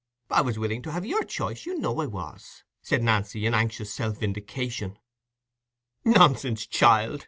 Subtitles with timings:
[0.31, 3.93] I was willing to have your choice, you know I was," said Nancy, in anxious
[3.93, 4.97] self vindication.
[6.03, 7.19] "Nonsense, child!